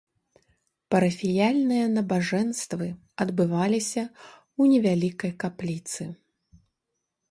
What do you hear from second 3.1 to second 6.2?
адбываліся ў невялікай капліцы.